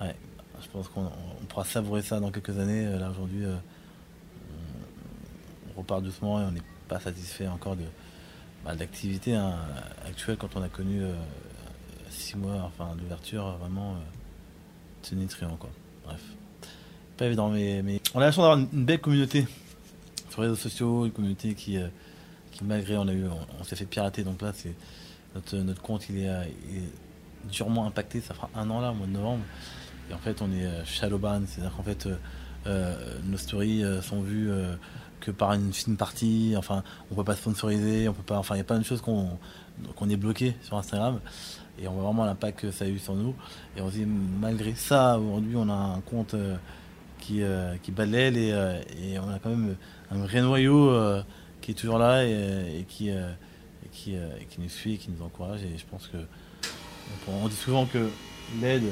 je 0.00 0.68
pense 0.72 0.88
qu'on 0.88 1.10
pourra 1.48 1.64
savourer 1.64 2.02
ça 2.02 2.20
dans 2.20 2.30
quelques 2.30 2.58
années. 2.58 2.84
Là 2.98 3.10
aujourd'hui, 3.10 3.44
on, 5.74 5.78
repart 5.78 6.02
doucement 6.02 6.40
et 6.40 6.44
on 6.44 6.52
n'est 6.52 6.62
pas 6.88 7.00
satisfait 7.00 7.46
encore 7.46 7.76
de, 7.76 7.84
bah, 8.64 8.74
l'activité 8.78 9.34
hein, 9.34 9.56
actuelle 10.06 10.36
quand 10.38 10.56
on 10.56 10.62
a 10.62 10.68
connu 10.68 11.02
six 12.08 12.36
mois 12.36 12.62
enfin, 12.64 12.94
d'ouverture 12.96 13.58
vraiment 13.58 13.96
une 15.12 15.28
quoi. 15.58 15.70
Bref 16.04 16.22
pas 17.16 17.26
évident, 17.26 17.48
mais, 17.48 17.82
mais, 17.82 18.00
on 18.14 18.20
a 18.20 18.26
la 18.26 18.32
chance 18.32 18.44
d'avoir 18.44 18.58
une, 18.58 18.84
belle 18.84 19.00
communauté 19.00 19.46
réseaux 20.42 20.56
sociaux, 20.56 21.06
une 21.06 21.12
communauté 21.12 21.54
qui, 21.54 21.78
euh, 21.78 21.88
qui 22.52 22.64
malgré 22.64 22.96
on 22.96 23.08
a 23.08 23.12
eu, 23.12 23.26
on, 23.60 23.64
s'est 23.64 23.76
fait 23.76 23.86
pirater, 23.86 24.24
donc 24.24 24.42
là 24.42 24.52
c'est 24.54 24.74
notre, 25.34 25.56
notre 25.56 25.82
compte 25.82 26.08
il 26.08 26.18
est, 26.18 26.28
euh, 26.28 26.44
durement 27.50 27.86
impacté, 27.86 28.20
ça 28.20 28.34
fera 28.34 28.50
un 28.54 28.68
an 28.70 28.80
là, 28.80 28.90
au 28.90 28.94
mois 28.94 29.06
de 29.06 29.12
novembre, 29.12 29.44
et 30.10 30.14
en 30.14 30.18
fait 30.18 30.42
on 30.42 30.50
est 30.52 30.64
euh, 30.64 30.84
shallow 30.84 31.18
ban, 31.18 31.42
c'est-à-dire 31.46 31.74
qu'en 31.76 31.82
fait 31.82 32.08
nos 33.24 33.36
stories 33.36 33.84
sont 34.02 34.22
vues 34.22 34.50
que 35.20 35.30
par 35.30 35.52
une 35.52 35.72
fine 35.72 35.96
partie, 35.96 36.54
enfin 36.56 36.82
on 37.12 37.14
peut 37.14 37.22
pas 37.22 37.36
sponsoriser, 37.36 38.08
on 38.08 38.12
peut 38.12 38.24
pas, 38.24 38.38
enfin 38.38 38.56
il 38.56 38.58
y 38.58 38.60
a 38.60 38.64
plein 38.64 38.80
de 38.80 38.84
choses 38.84 39.00
qu'on 39.00 40.10
est 40.10 40.16
bloqué 40.16 40.56
sur 40.62 40.76
Instagram 40.76 41.20
et 41.78 41.88
on 41.88 41.92
voit 41.92 42.04
vraiment 42.04 42.24
l'impact 42.24 42.60
que 42.60 42.70
ça 42.70 42.84
a 42.84 42.88
eu 42.88 42.98
sur 42.98 43.14
nous. 43.14 43.34
Et 43.76 43.80
on 43.80 43.88
se 43.88 43.94
dit 43.94 44.06
malgré 44.06 44.74
ça 44.74 45.18
aujourd'hui 45.18 45.56
on 45.56 45.68
a 45.68 45.74
un 45.74 46.00
compte 46.00 46.34
euh, 46.34 46.56
qui 47.82 47.90
balaie 47.90 48.32
euh, 48.34 48.80
et, 49.02 49.18
on 49.18 49.28
a 49.28 49.38
quand 49.38 49.50
même 49.50 49.76
un 50.10 50.18
vrai 50.18 50.40
noyau 50.40 50.90
euh, 50.90 51.22
qui 51.60 51.72
est 51.72 51.74
toujours 51.74 51.98
là 51.98 52.24
et, 52.24 52.84
qui, 52.88 53.10
qui, 53.92 54.16
qui, 54.48 54.60
nous 54.60 54.68
suit 54.68 54.94
et 54.94 54.98
qui 54.98 55.10
nous 55.10 55.24
encourage. 55.24 55.62
Et 55.62 55.76
je 55.76 55.84
pense 55.90 56.06
que 56.08 56.18
on, 57.28 57.48
dit 57.48 57.56
souvent 57.56 57.86
que 57.86 58.10
l'aide, 58.60 58.84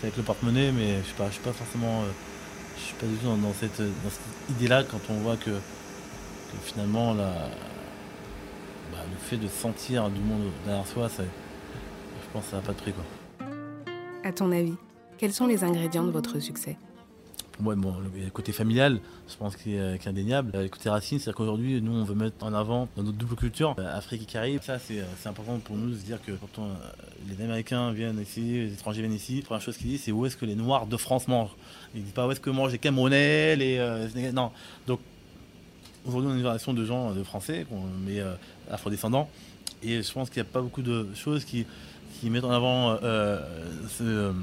c'est 0.00 0.06
avec 0.06 0.16
le 0.16 0.22
porte-monnaie, 0.22 0.72
mais 0.72 0.94
je 0.94 0.98
ne 0.98 1.02
suis, 1.02 1.14
pas, 1.14 1.26
je 1.28 1.32
suis 1.32 1.42
pas 1.42 1.52
forcément. 1.52 2.02
je 2.76 2.82
suis 2.82 2.94
pas 2.94 3.06
du 3.06 3.14
tout 3.16 3.26
dans, 3.26 3.52
cette, 3.52 3.80
dans 3.80 4.10
cette 4.10 4.56
idée-là 4.56 4.84
quand 4.84 5.00
on 5.10 5.14
voit 5.14 5.36
que, 5.36 5.50
finalement 6.64 7.14
bah, 7.14 7.48
le 9.10 9.16
fait 9.16 9.38
de 9.38 9.48
sentir 9.48 10.10
du 10.10 10.20
monde 10.20 10.50
derrière 10.64 10.86
soi, 10.86 11.08
ça, 11.08 11.22
je 11.22 12.32
pense 12.32 12.44
que 12.44 12.50
ça 12.50 12.56
n'a 12.56 12.62
pas 12.62 12.72
de 12.72 12.78
prix. 12.78 12.92
Quoi. 12.92 13.04
À 14.22 14.32
ton 14.32 14.52
avis, 14.52 14.74
quels 15.18 15.32
sont 15.32 15.46
les 15.46 15.64
ingrédients 15.64 16.04
de 16.04 16.10
votre 16.10 16.38
succès? 16.38 16.76
Bon, 17.60 17.94
le 18.14 18.30
côté 18.30 18.52
familial, 18.52 19.00
je 19.28 19.36
pense 19.36 19.56
qu'il 19.56 19.74
est, 19.74 20.06
indéniable. 20.06 20.52
Le 20.54 20.68
côté 20.68 20.88
racine, 20.88 21.18
c'est-à-dire 21.18 21.36
qu'aujourd'hui, 21.36 21.80
nous, 21.80 21.92
on 21.92 22.04
veut 22.04 22.14
mettre 22.14 22.44
en 22.44 22.52
avant 22.52 22.88
notre 22.96 23.12
double 23.12 23.36
culture, 23.36 23.74
euh, 23.78 23.96
Afrique 23.96 24.22
et 24.22 24.26
Caraïbes. 24.26 24.62
Ça, 24.62 24.78
c'est 24.78 25.02
important 25.26 25.58
pour 25.58 25.76
nous 25.76 25.90
de 25.90 25.96
se 25.96 26.04
dire 26.04 26.18
que 26.24 26.32
quand 26.32 26.62
euh, 26.62 26.74
les 27.28 27.42
Américains 27.42 27.92
viennent 27.92 28.20
ici, 28.20 28.40
les 28.40 28.72
étrangers 28.72 29.02
viennent 29.02 29.12
ici, 29.12 29.36
la 29.40 29.46
première 29.46 29.62
chose 29.62 29.76
qu'ils 29.76 29.88
disent, 29.88 30.02
c'est 30.02 30.12
où 30.12 30.26
est-ce 30.26 30.36
que 30.36 30.46
les 30.46 30.54
Noirs 30.54 30.86
de 30.86 30.96
France 30.96 31.28
mangent? 31.28 31.54
Ils 31.94 32.00
ne 32.00 32.04
disent 32.04 32.14
pas 32.14 32.26
où 32.26 32.32
est-ce 32.32 32.40
que 32.40 32.50
mangent 32.50 32.72
les 32.72 32.78
Camerounais, 32.78 33.56
les. 33.56 33.78
Euh, 33.78 34.08
non. 34.32 34.50
Donc, 34.86 35.00
aujourd'hui, 36.04 36.28
on 36.28 36.32
est 36.32 36.34
une 36.34 36.40
génération 36.40 36.74
de 36.74 36.84
gens, 36.84 37.12
de 37.12 37.22
Français, 37.22 37.66
mais 38.04 38.20
afrodescendants. 38.70 39.28
Et 39.82 40.02
je 40.02 40.12
pense 40.12 40.30
qu'il 40.30 40.42
n'y 40.42 40.48
a 40.48 40.52
pas 40.52 40.60
beaucoup 40.60 40.82
de 40.82 41.08
choses 41.14 41.44
qui 41.44 41.66
qui 42.20 42.30
mettent 42.30 42.44
en 42.44 42.50
avant 42.50 42.96
euh, 43.02 43.40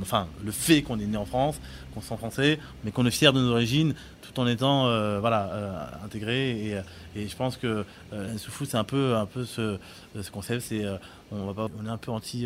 enfin, 0.02 0.28
le 0.44 0.52
fait 0.52 0.82
qu'on 0.82 1.00
est 1.00 1.06
né 1.06 1.18
en 1.18 1.26
France, 1.26 1.60
qu'on 1.94 2.02
sent 2.02 2.18
français, 2.18 2.60
mais 2.84 2.92
qu'on 2.92 3.06
est 3.06 3.12
fier 3.12 3.34
de 3.34 3.40
nos 3.40 3.52
origines, 3.52 3.94
tout 4.22 4.40
en 4.40 4.48
étant 4.48 4.88
euh, 4.88 5.20
voilà, 5.20 5.50
euh, 5.54 6.06
intégré. 6.06 6.82
Et, 7.16 7.28
je 7.28 7.36
pense 7.36 7.58
que 7.58 7.86
euh, 8.14 8.38
Soufou, 8.38 8.66
c'est 8.66 8.78
un 8.78 8.84
peu, 8.84 9.16
un 9.16 9.26
peu 9.26 9.44
ce, 9.44 9.78
ce 10.20 10.32
concept. 10.32 10.62
C'est, 10.62 10.86
on, 11.32 11.46
va 11.52 11.54
pas, 11.54 11.68
est 11.86 11.90
un 11.90 11.98
peu 11.98 12.12
anti 12.12 12.46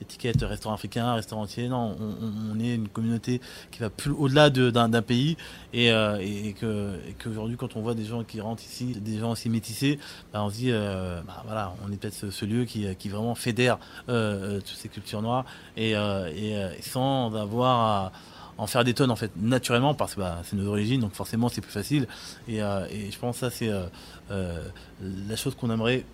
étiquette 0.00 0.42
restaurant 0.42 0.74
africain, 0.74 1.14
restaurant 1.14 1.42
entier. 1.42 1.68
Non, 1.68 1.96
on, 2.00 2.58
est 2.60 2.74
une 2.74 2.88
communauté 2.88 3.40
qui 3.70 3.80
va 3.80 3.90
plus 3.90 4.10
au-delà 4.10 4.50
d'un 4.50 5.02
pays 5.02 5.36
et, 5.72 5.88
que, 6.60 6.94
qu'aujourd'hui, 7.22 7.56
quand 7.56 7.76
on 7.76 7.80
voit 7.80 7.94
des 7.94 8.04
gens 8.04 8.24
qui 8.24 8.40
rentrent 8.40 8.62
ici, 8.62 8.96
des 9.00 9.18
gens 9.18 9.32
aussi 9.32 9.48
métissés, 9.48 9.98
bah, 10.32 10.42
on 10.42 10.50
se 10.50 10.56
dit, 10.56 10.70
bah, 10.70 11.42
voilà, 11.44 11.74
on 11.86 11.92
est 11.92 11.96
peut-être 11.96 12.30
ce, 12.30 12.44
lieu 12.44 12.64
qui, 12.64 13.08
vraiment 13.08 13.34
fédère 13.34 13.78
toutes 14.06 14.66
ces 14.66 14.88
cultures 14.88 15.22
noires 15.22 15.44
et, 15.76 15.94
sans 16.82 17.34
avoir 17.34 17.80
à 17.80 18.12
en 18.58 18.66
faire 18.66 18.84
des 18.84 18.92
tonnes 18.92 19.10
en 19.10 19.16
fait 19.16 19.30
naturellement 19.36 19.94
parce 19.94 20.16
que 20.16 20.20
bah, 20.20 20.40
c'est 20.44 20.56
nos 20.56 20.68
origines 20.68 21.00
donc 21.00 21.14
forcément 21.14 21.48
c'est 21.48 21.60
plus 21.60 21.72
facile 21.72 22.06
et, 22.48 22.60
euh, 22.60 22.86
je 22.88 23.16
pense 23.18 23.36
que 23.36 23.40
ça 23.40 23.50
c'est 23.50 23.68
euh, 23.68 23.84
euh, 24.32 24.62
la 25.00 25.36
chose 25.36 25.54
qu'on 25.54 25.70
aimerait 25.70 26.04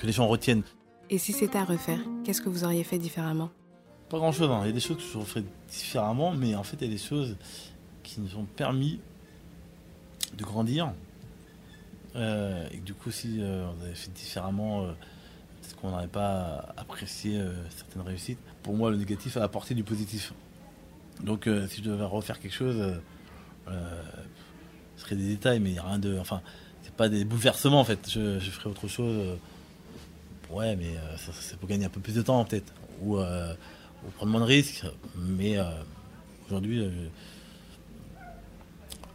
que 0.00 0.06
les 0.06 0.12
gens 0.12 0.26
retiennent. 0.26 0.62
Et 1.10 1.18
si 1.18 1.32
c'était 1.32 1.58
à 1.58 1.64
refaire, 1.64 2.00
qu'est-ce 2.24 2.40
que 2.40 2.48
vous 2.48 2.64
auriez 2.64 2.84
fait 2.84 2.98
différemment? 2.98 3.50
Pas 4.08 4.18
grand 4.18 4.32
chose, 4.32 4.50
hein. 4.50 4.60
il 4.64 4.66
y 4.66 4.70
a 4.70 4.72
des 4.72 4.80
choses 4.80 4.96
que 4.96 5.02
je 5.02 5.18
referais 5.18 5.44
différemment 5.68 6.32
mais 6.32 6.56
en 6.56 6.64
fait 6.64 6.76
il 6.80 6.88
y 6.88 6.90
a 6.90 6.92
des 6.92 6.98
choses 6.98 7.36
qui 8.02 8.20
nous 8.20 8.36
ont 8.36 8.44
permis 8.44 8.98
de 10.36 10.42
grandir 10.42 10.92
et 12.16 12.80
du 12.84 12.92
coup 12.92 13.12
si 13.12 13.40
on 13.40 13.80
avait 13.84 13.94
fait 13.94 14.12
différemment 14.12 14.84
est-ce 15.62 15.76
qu'on 15.76 15.90
n'aurait 15.90 16.08
pas 16.08 16.74
apprécié 16.76 17.40
certaines 17.68 18.02
réussites 18.02 18.40
Pour 18.64 18.74
moi 18.74 18.90
le 18.90 18.96
négatif 18.96 19.36
a 19.36 19.44
apporté 19.44 19.74
du 19.74 19.84
positif. 19.84 20.32
Donc 21.22 21.46
euh, 21.46 21.66
si 21.68 21.82
je 21.82 21.90
devais 21.90 22.04
refaire 22.04 22.40
quelque 22.40 22.54
chose, 22.54 22.76
euh, 22.78 22.94
euh, 23.68 24.02
ce 24.96 25.04
serait 25.04 25.16
des 25.16 25.28
détails, 25.28 25.60
mais 25.60 25.70
il 25.70 25.72
n'y 25.74 25.78
a 25.78 25.84
rien 25.84 25.98
de. 25.98 26.18
Enfin, 26.18 26.40
c'est 26.82 26.94
pas 26.94 27.08
des 27.08 27.24
bouleversements 27.24 27.80
en 27.80 27.84
fait. 27.84 28.08
Je, 28.10 28.38
ferais 28.38 28.70
autre 28.70 28.88
chose 28.88 29.38
Ouais, 30.50 30.76
mais 30.76 30.94
c'est 31.40 31.58
pour 31.58 31.68
gagner 31.68 31.86
un 31.86 31.90
peu 31.90 32.00
plus 32.00 32.14
de 32.14 32.22
temps 32.22 32.44
peut-être. 32.44 32.72
Ou, 33.02 33.18
prendre 34.16 34.32
moins 34.32 34.40
de 34.40 34.46
risques. 34.46 34.84
Mais 35.16 35.56
aujourd'hui, 36.46 36.90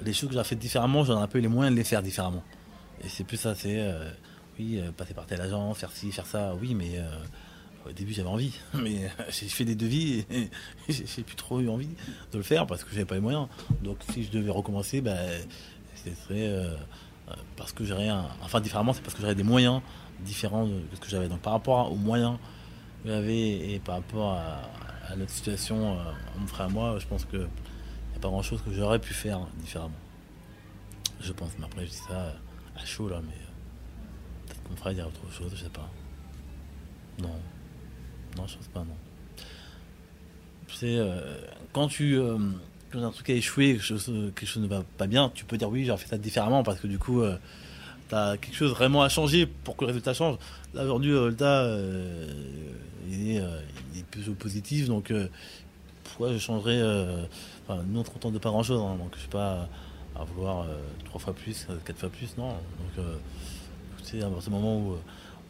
les 0.01 0.13
choses 0.13 0.29
que 0.29 0.33
j'aurais 0.33 0.45
fait 0.45 0.55
différemment, 0.55 1.03
j'en 1.03 1.19
ai 1.19 1.23
un 1.23 1.27
peu 1.27 1.39
les 1.39 1.47
moyens 1.47 1.73
de 1.73 1.77
les 1.77 1.83
faire 1.83 2.01
différemment. 2.01 2.43
Et 3.03 3.09
c'est 3.09 3.23
plus 3.23 3.37
ça, 3.37 3.55
c'est 3.55 3.85
oui, 4.57 4.81
passer 4.95 5.13
par 5.13 5.25
tel 5.25 5.41
agent, 5.41 5.73
faire 5.73 5.91
ci, 5.91 6.11
faire 6.11 6.25
ça, 6.25 6.55
oui, 6.61 6.73
mais 6.73 7.01
au 7.85 7.91
début 7.91 8.13
j'avais 8.13 8.29
envie, 8.29 8.53
mais 8.73 9.09
j'ai 9.29 9.47
fait 9.47 9.65
des 9.65 9.75
devis 9.75 10.25
et 10.29 10.49
j'ai 10.89 11.23
plus 11.23 11.35
trop 11.35 11.59
eu 11.59 11.69
envie 11.69 11.95
de 12.31 12.37
le 12.37 12.43
faire 12.43 12.65
parce 12.67 12.83
que 12.83 12.91
j'avais 12.91 13.05
pas 13.05 13.15
les 13.15 13.21
moyens. 13.21 13.47
Donc 13.83 13.97
si 14.11 14.23
je 14.23 14.31
devais 14.31 14.51
recommencer, 14.51 15.01
ben, 15.01 15.17
ce 15.95 16.09
serait 16.23 16.47
euh, 16.47 16.75
parce 17.55 17.71
que 17.71 17.83
j'aurais 17.83 18.09
un. 18.09 18.27
Enfin 18.43 18.61
différemment, 18.61 18.93
c'est 18.93 19.01
parce 19.01 19.13
que 19.13 19.21
j'aurais 19.21 19.35
des 19.35 19.43
moyens 19.43 19.81
différents 20.19 20.65
de 20.65 20.81
ce 20.93 20.99
que 20.99 21.09
j'avais. 21.09 21.27
Donc 21.27 21.39
par 21.39 21.53
rapport 21.53 21.91
aux 21.91 21.95
moyens 21.95 22.37
que 23.03 23.09
j'avais 23.09 23.73
et 23.73 23.79
par 23.79 23.95
rapport 23.95 24.33
à, 24.33 25.15
notre 25.15 25.31
situation, 25.31 25.93
euh, 25.93 26.03
mon 26.39 26.47
frère 26.47 26.67
et 26.67 26.71
moi, 26.71 26.97
je 26.99 27.05
pense 27.05 27.25
qu'il 27.25 27.39
n'y 27.39 27.45
a 28.15 28.19
pas 28.19 28.27
grand 28.27 28.41
chose 28.41 28.61
que 28.61 28.71
j'aurais 28.71 28.99
pu 28.99 29.13
faire 29.13 29.39
différemment. 29.57 29.93
Je 31.21 31.31
pense, 31.31 31.51
mais 31.59 31.65
après 31.65 31.85
je 31.85 31.91
dis 31.91 32.01
ça 32.07 32.33
à 32.75 32.85
chaud 32.85 33.09
là, 33.09 33.21
mais 33.23 33.33
euh, 33.33 34.47
peut-être 34.47 34.63
que 34.63 34.69
mon 34.69 34.75
frère 34.75 34.93
dirait 34.93 35.07
autre 35.07 35.31
chose, 35.31 35.51
je 35.55 35.63
sais 35.63 35.69
pas. 35.69 35.89
Non. 37.19 37.35
Non, 38.37 38.47
je 38.47 38.57
pense 38.57 38.67
pas, 38.67 38.81
non. 38.81 38.97
Sais, 40.75 40.97
euh, 40.97 41.37
quand 41.71 41.87
tu. 41.87 42.17
Euh, 42.17 42.37
un 43.03 43.11
truc 43.11 43.29
a 43.29 43.33
échoué, 43.33 43.73
quelque 43.73 44.45
chose, 44.45 44.57
ne 44.57 44.67
va 44.67 44.83
pas 44.97 45.07
bien, 45.07 45.31
tu 45.33 45.45
peux 45.45 45.57
dire 45.57 45.69
oui, 45.69 45.85
j'aurais 45.85 45.99
fait 45.99 46.09
ça 46.09 46.17
différemment 46.17 46.63
parce 46.63 46.79
que 46.79 46.87
du 46.87 46.99
coup, 46.99 47.21
euh, 47.21 47.37
tu 48.09 48.15
as 48.15 48.37
quelque 48.37 48.55
chose 48.55 48.71
vraiment 48.71 49.01
à 49.01 49.09
changer 49.09 49.45
pour 49.45 49.75
que 49.75 49.81
le 49.81 49.87
résultat 49.87 50.13
change. 50.13 50.37
Là, 50.73 50.83
aujourd'hui, 50.83 51.11
le 51.11 51.21
résultat, 51.21 51.67
il, 53.09 53.31
est, 53.31 53.41
il, 53.93 53.99
est, 53.99 54.05
plus 54.11 54.29
positif, 54.31 54.87
donc 54.87 55.13
pourquoi 56.03 56.31
je 56.33 56.37
changerais. 56.37 56.81
Enfin, 57.67 57.83
nous, 57.87 57.99
on 57.99 58.03
est 58.03 58.13
content 58.13 58.31
de 58.31 58.37
pas 58.37 58.49
grand 58.49 58.63
chose, 58.63 58.81
hein, 58.81 58.95
donc 58.97 59.13
je 59.15 59.21
sais 59.21 59.27
pas 59.27 59.67
à 60.15 60.23
vouloir 60.23 60.67
trois 61.05 61.19
fois 61.19 61.33
plus, 61.33 61.67
quatre 61.85 61.99
fois 61.99 62.09
plus, 62.09 62.37
non. 62.37 62.49
Donc, 62.49 63.05
sais, 64.03 64.21
à 64.21 64.29
ce 64.39 64.49
moment 64.49 64.77
où 64.77 64.97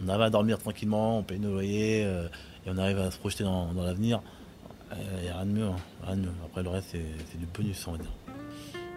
on 0.03 0.07
arrive 0.07 0.21
à 0.21 0.29
dormir 0.29 0.57
tranquillement, 0.57 1.19
on 1.19 1.23
paye 1.23 1.39
nos 1.39 1.51
loyers 1.51 2.05
et 2.65 2.69
on 2.69 2.77
arrive 2.77 2.99
à 2.99 3.11
se 3.11 3.17
projeter 3.17 3.43
dans, 3.43 3.71
l'avenir, 3.73 4.21
il 4.91 4.97
euh, 4.97 5.21
n'y 5.21 5.29
a 5.29 5.37
rien 5.37 5.45
de, 5.45 5.51
mieux, 5.51 5.67
hein. 5.67 6.15
Après, 6.45 6.63
le 6.63 6.69
reste, 6.69 6.91
c'est 6.91 7.37
du 7.37 7.45
bonus, 7.45 7.87
on 7.87 7.93
va 7.93 7.97
dire. 7.99 8.11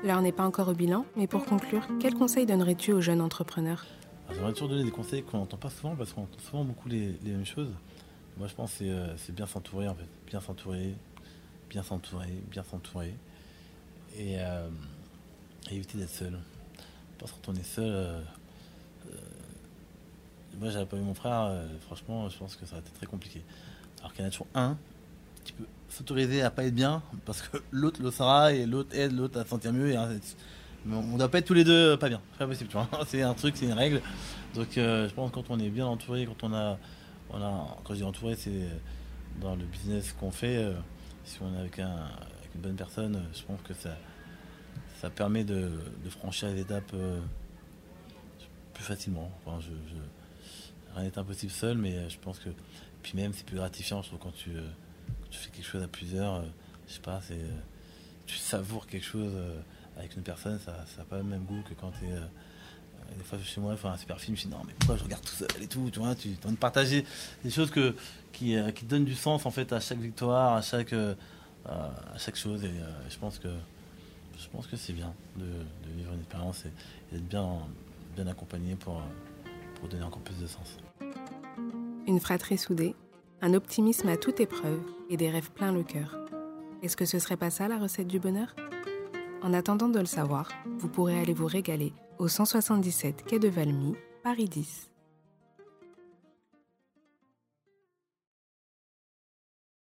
L'heure 0.04 0.22
n'est 0.22 0.32
pas 0.32 0.44
encore 0.44 0.68
au 0.68 0.74
bilan, 0.74 1.06
mais 1.16 1.26
pour 1.26 1.44
conclure, 1.44 1.86
quels 2.00 2.14
conseils 2.14 2.46
donnerais-tu 2.46 2.92
aux 2.92 3.00
jeunes 3.00 3.20
entrepreneurs? 3.20 3.84
Ah, 4.28 4.32
J'aimerais 4.34 4.52
toujours 4.52 4.68
donner 4.68 4.84
des 4.84 4.90
conseils 4.90 5.22
qu'on 5.22 5.38
n'entend 5.38 5.56
pas 5.56 5.70
souvent 5.70 5.96
parce 5.96 6.12
qu'on 6.12 6.22
entend 6.22 6.38
souvent 6.38 6.64
beaucoup 6.64 6.88
les, 6.88 7.18
mêmes 7.24 7.46
choses. 7.46 7.72
Moi, 8.36 8.46
je 8.46 8.54
pense 8.54 8.72
que 8.72 8.78
c'est 9.16 9.30
euh, 9.30 9.34
bien 9.34 9.46
s'entourer, 9.46 9.88
en 9.88 9.94
fait. 9.94 10.08
Bien 10.26 10.40
s'entourer, 10.40 10.94
bien 11.68 11.82
s'entourer, 11.82 12.42
bien 12.50 12.62
s'entourer. 12.62 13.14
Et, 14.16 14.36
euh, 14.38 14.68
éviter 15.70 15.98
d'être 15.98 16.10
seul. 16.10 16.38
Parce 17.18 17.32
que 17.32 17.36
quand 17.44 17.52
on 17.52 17.56
est 17.56 17.62
seul, 17.62 18.22
moi 20.58 20.70
j'avais 20.70 20.86
pas 20.86 20.96
eu 20.96 21.00
mon 21.00 21.14
frère, 21.14 21.42
euh, 21.42 21.66
franchement, 21.86 22.28
je 22.28 22.38
pense 22.38 22.56
que 22.56 22.66
ça 22.66 22.74
aurait 22.74 22.82
été 22.82 22.90
très 22.92 23.06
compliqué. 23.06 23.42
Alors 24.00 24.12
qu'il 24.12 24.22
y 24.22 24.24
en 24.24 24.28
a 24.28 24.30
toujours 24.30 24.46
un 24.54 24.76
qui 25.48 25.52
peut 25.54 25.66
s'autoriser 25.88 26.42
à 26.42 26.50
pas 26.50 26.64
être 26.64 26.74
bien 26.74 27.02
parce 27.24 27.42
que 27.42 27.58
l'autre 27.70 28.02
le 28.02 28.10
sera 28.10 28.52
et 28.52 28.66
l'autre 28.66 28.94
aide 28.94 29.12
l'autre 29.16 29.40
à 29.40 29.44
se 29.44 29.48
sentir 29.48 29.72
mieux. 29.72 29.92
Et, 29.92 29.96
mais 30.84 30.96
on 30.96 31.16
doit 31.16 31.28
pas 31.28 31.38
être 31.38 31.46
tous 31.46 31.54
les 31.54 31.64
deux 31.64 31.96
pas 31.96 32.08
bien. 32.08 32.20
C'est 32.32 32.38
pas 32.38 32.46
possible, 32.46 32.70
tu 32.70 32.76
vois. 32.76 32.88
C'est 33.06 33.22
un 33.22 33.34
truc, 33.34 33.56
c'est 33.56 33.66
une 33.66 33.72
règle. 33.72 34.00
Donc 34.54 34.78
euh, 34.78 35.08
je 35.08 35.14
pense 35.14 35.30
que 35.30 35.34
quand 35.34 35.50
on 35.50 35.58
est 35.58 35.70
bien 35.70 35.86
entouré, 35.86 36.26
quand 36.26 36.46
on 36.46 36.54
a, 36.54 36.78
on 37.30 37.42
a 37.42 37.76
quand 37.84 37.94
je 37.94 37.98
dis 37.98 38.04
entouré, 38.04 38.36
c'est 38.36 38.68
dans 39.40 39.56
le 39.56 39.64
business 39.64 40.14
qu'on 40.18 40.30
fait. 40.30 40.56
Euh, 40.56 40.74
si 41.24 41.38
on 41.42 41.54
est 41.54 41.60
avec, 41.60 41.78
un, 41.78 42.08
une 42.54 42.60
bonne 42.62 42.76
personne, 42.76 43.22
je 43.34 43.42
pense 43.42 43.60
que 43.62 43.74
ça, 43.74 43.90
ça 45.00 45.10
permet 45.10 45.44
de, 45.44 45.70
franchir 46.08 46.48
les 46.48 46.60
étapes 46.60 46.94
plus 48.72 48.84
facilement. 48.84 49.30
Enfin, 49.44 49.58
je 49.60 49.72
rien 50.94 51.04
n'est 51.04 51.18
impossible 51.18 51.52
seul, 51.52 51.78
mais 51.78 51.94
euh, 51.94 52.08
je 52.08 52.18
pense 52.18 52.38
que. 52.38 52.50
Puis 53.02 53.12
même, 53.16 53.32
c'est 53.32 53.46
plus 53.46 53.56
gratifiant, 53.56 54.02
je 54.02 54.08
trouve, 54.08 54.18
quand 54.18 54.34
tu, 54.34 54.50
euh, 54.50 54.66
tu 55.30 55.38
fais 55.38 55.50
quelque 55.50 55.66
chose 55.66 55.82
à 55.82 55.88
plusieurs. 55.88 56.34
Euh, 56.36 56.42
je 56.86 56.94
sais 56.94 57.00
pas, 57.00 57.20
c'est. 57.26 57.40
Tu 58.26 58.36
savoures 58.36 58.86
quelque 58.86 59.06
chose 59.06 59.32
avec 59.96 60.14
une 60.14 60.22
personne, 60.22 60.58
ça 60.58 60.84
n'a 60.98 61.04
pas 61.04 61.16
le 61.16 61.22
même 61.22 61.44
goût 61.44 61.62
que 61.66 61.72
quand 61.72 61.90
tu 61.98 62.04
es. 62.04 63.16
des 63.16 63.24
fois, 63.24 63.38
chez 63.42 63.58
moi, 63.58 63.74
faire 63.74 63.90
un 63.90 63.96
super 63.96 64.20
film, 64.20 64.36
je 64.36 64.42
dis 64.42 64.48
non, 64.48 64.60
mais 64.66 64.74
pourquoi 64.78 64.98
je 64.98 65.04
regarde 65.04 65.24
tout 65.24 65.34
seul 65.34 65.48
et 65.62 65.66
tout, 65.66 65.88
tu 65.90 65.98
vois, 65.98 66.14
tu 66.14 66.36
as 66.44 66.50
de 66.50 66.56
partager 66.56 67.06
des 67.42 67.50
choses 67.50 67.72
qui, 68.32 68.54
donnent 68.82 69.06
du 69.06 69.14
sens, 69.14 69.46
en 69.46 69.50
fait, 69.50 69.72
à 69.72 69.80
chaque 69.80 69.98
victoire, 69.98 70.56
à 70.56 70.62
chaque, 70.62 70.94
chose. 72.34 72.64
Et 72.64 72.72
je 73.08 73.16
pense 73.16 73.38
que 73.38 73.48
je 74.38 74.46
pense 74.48 74.66
que 74.66 74.76
c'est 74.76 74.92
bien 74.92 75.14
de, 75.36 75.46
vivre 75.96 76.12
une 76.12 76.20
expérience 76.20 76.66
et, 76.66 77.14
d'être 77.14 77.26
bien, 77.26 77.60
bien 78.14 78.26
accompagné 78.26 78.74
pour, 78.74 79.00
pour 79.76 79.88
donner 79.88 80.02
encore 80.04 80.20
plus 80.20 80.38
de 80.38 80.46
sens 80.46 80.76
une 82.08 82.20
fratrie 82.20 82.56
soudée, 82.56 82.94
un 83.40 83.54
optimisme 83.54 84.08
à 84.08 84.16
toute 84.16 84.40
épreuve 84.40 84.80
et 85.10 85.16
des 85.16 85.30
rêves 85.30 85.50
plein 85.52 85.72
le 85.72 85.82
cœur. 85.82 86.16
Est-ce 86.82 86.96
que 86.96 87.04
ce 87.04 87.18
serait 87.18 87.36
pas 87.36 87.50
ça 87.50 87.68
la 87.68 87.78
recette 87.78 88.08
du 88.08 88.18
bonheur? 88.18 88.54
En 89.42 89.52
attendant 89.52 89.88
de 89.88 90.00
le 90.00 90.06
savoir, 90.06 90.50
vous 90.78 90.88
pourrez 90.88 91.18
aller 91.18 91.34
vous 91.34 91.46
régaler 91.46 91.92
au 92.18 92.28
177 92.28 93.24
quai 93.24 93.38
de 93.38 93.48
Valmy, 93.48 93.94
Paris 94.22 94.48
10. 94.48 94.87